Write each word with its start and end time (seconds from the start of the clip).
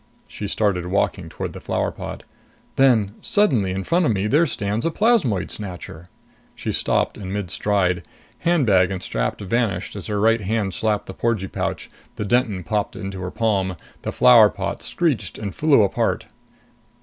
She 0.27 0.47
started 0.47 0.87
walking 0.87 1.29
toward 1.29 1.53
the 1.53 1.59
flower 1.59 1.91
pot. 1.91 2.23
"Then, 2.75 3.13
suddenly, 3.21 3.69
in 3.69 3.83
front 3.83 4.03
of 4.07 4.11
me, 4.11 4.25
there 4.25 4.47
stands 4.47 4.83
a 4.83 4.89
plasmoid 4.89 5.51
snatcher." 5.51 6.09
She 6.55 6.71
stopped 6.71 7.19
in 7.19 7.31
mid 7.31 7.51
stride. 7.51 8.01
Handbag 8.39 8.89
and 8.89 9.03
strap 9.03 9.39
vanished, 9.39 9.95
as 9.95 10.07
her 10.07 10.19
right 10.19 10.41
hand 10.41 10.73
slapped 10.73 11.05
the 11.05 11.13
porgee 11.13 11.47
pouch. 11.49 11.87
The 12.15 12.25
Denton 12.25 12.63
popped 12.63 12.95
into 12.95 13.19
her 13.21 13.29
palm. 13.29 13.75
The 14.01 14.11
flower 14.11 14.49
pot 14.49 14.81
screeched 14.81 15.37
and 15.37 15.53
flew 15.53 15.83
apart. 15.83 16.25